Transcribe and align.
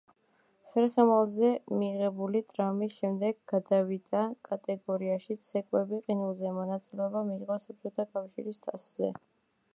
ხერხემალზე 0.75 1.49
მიღებული 1.81 2.41
ტრამვის 2.53 2.95
შემდეგ 3.01 3.37
გადავიდა 3.53 4.23
კატეგორიაში 4.49 5.39
„ცეკვები 5.49 6.01
ყინულზე“, 6.09 6.57
მონაწილეობა 6.59 7.25
მიიღო 7.31 7.61
საბჭოთა 7.69 8.09
კავშირის 8.19 8.63
თასზე. 8.69 9.13